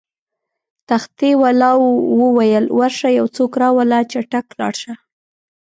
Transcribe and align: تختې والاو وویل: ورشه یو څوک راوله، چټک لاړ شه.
تختې 0.89 1.29
والاو 1.41 1.81
وویل: 2.21 2.65
ورشه 2.79 3.07
یو 3.19 3.25
څوک 3.35 3.51
راوله، 3.61 3.99
چټک 4.11 4.45
لاړ 4.59 4.73
شه. 4.81 4.93